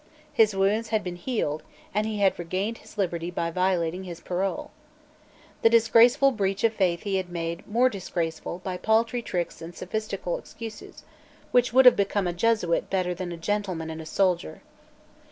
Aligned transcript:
His 0.33 0.55
wounds 0.55 0.87
had 0.87 1.03
been 1.03 1.15
healed; 1.15 1.61
and 1.93 2.07
he 2.07 2.17
had 2.21 2.39
regained 2.39 2.79
his 2.79 2.97
liberty 2.97 3.29
by 3.29 3.51
violating 3.51 4.03
his 4.03 4.19
parole. 4.19 4.71
This 5.61 5.69
disgraceful 5.73 6.31
breach 6.31 6.63
of 6.63 6.73
faith 6.73 7.03
he 7.03 7.17
had 7.17 7.29
made 7.29 7.67
more 7.67 7.87
disgraceful 7.87 8.57
by 8.63 8.77
paltry 8.77 9.21
tricks 9.21 9.61
and 9.61 9.75
sophistical 9.75 10.39
excuses 10.39 11.03
which 11.51 11.71
would 11.71 11.85
have 11.85 11.95
become 11.95 12.25
a 12.25 12.33
Jesuit 12.33 12.89
better 12.89 13.13
than 13.13 13.31
a 13.31 13.37
gentleman 13.37 13.91
and 13.91 14.01
a 14.01 14.07
soldier. 14.07 14.63